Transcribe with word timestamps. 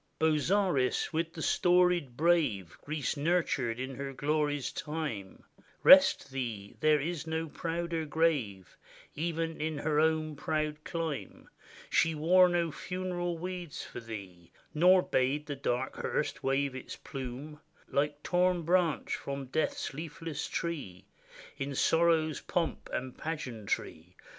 Bozzaris! 0.17 1.13
with 1.13 1.31
the 1.33 1.43
storied 1.43 2.17
brave 2.17 2.75
Greece 2.83 3.15
nurtured 3.15 3.79
in 3.79 3.93
her 3.93 4.13
glory's 4.13 4.71
time, 4.71 5.43
Rest 5.83 6.31
thee— 6.31 6.73
there 6.81 6.99
is 6.99 7.27
no 7.27 7.47
prouder 7.47 8.03
grave, 8.05 8.75
Even 9.13 9.61
in 9.61 9.77
her 9.77 9.99
own 9.99 10.35
proud 10.35 10.83
clime. 10.85 11.47
She 11.91 12.15
wore 12.15 12.49
no 12.49 12.71
funeral 12.71 13.37
weeds 13.37 13.85
for 13.85 13.99
thee, 13.99 14.51
Nor 14.73 15.03
bade 15.03 15.45
the 15.45 15.55
dark 15.55 15.97
hearse 15.97 16.41
wave 16.41 16.73
its 16.73 16.95
plimie 16.97 17.59
Like 17.87 18.23
torn 18.23 18.63
branch 18.63 19.15
from 19.15 19.45
death's 19.45 19.93
leafless 19.93 20.47
tree 20.47 21.05
In 21.59 21.75
sorrow's 21.75 22.41
pomp 22.41 22.89
and 22.91 23.15
pageantry. 23.15 24.15